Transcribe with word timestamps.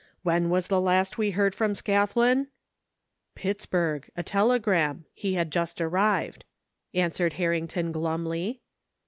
When 0.23 0.49
was 0.49 0.65
the 0.65 0.81
last 0.81 1.19
we 1.19 1.29
heard 1.29 1.53
from 1.53 1.73
Scathlin?" 1.75 2.47
"Pittsburgh. 3.35 4.09
A 4.17 4.23
telegram. 4.23 5.05
He'd 5.13 5.51
just 5.51 5.79
arrived," 5.79 6.43
answered 6.95 7.33
Harrington 7.33 7.91
glumly. 7.91 8.61